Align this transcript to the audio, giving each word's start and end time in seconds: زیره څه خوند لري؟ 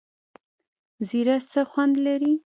زیره 1.09 1.35
څه 1.51 1.61
خوند 1.69 1.95
لري؟ 2.05 2.33